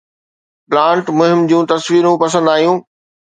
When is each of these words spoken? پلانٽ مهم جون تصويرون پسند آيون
پلانٽ 0.69 1.05
مهم 1.19 1.41
جون 1.51 1.63
تصويرون 1.73 2.15
پسند 2.25 2.47
آيون 2.55 2.77